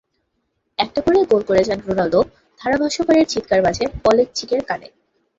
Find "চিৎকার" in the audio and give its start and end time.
3.25-3.59